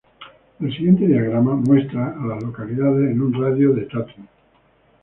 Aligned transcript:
El 0.59 0.71
siguiente 0.73 1.05
diagrama 1.05 1.57
muestra 1.57 2.07
a 2.19 2.25
las 2.25 2.41
localidades 2.41 3.11
en 3.11 3.21
un 3.21 3.33
radio 3.35 3.71
de 3.75 3.81
de 3.81 3.85
Tatum. 3.85 4.25